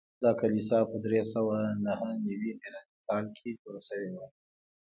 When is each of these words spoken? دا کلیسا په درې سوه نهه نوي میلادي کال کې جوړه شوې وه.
دا 0.23 0.31
کلیسا 0.41 0.79
په 0.89 0.97
درې 1.05 1.21
سوه 1.33 1.57
نهه 1.85 2.09
نوي 2.25 2.51
میلادي 2.61 2.97
کال 3.07 3.25
کې 3.37 3.57
جوړه 3.59 3.81
شوې 3.87 4.09
وه. 4.15 4.25